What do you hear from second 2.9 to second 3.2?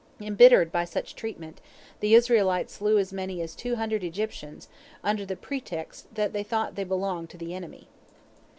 as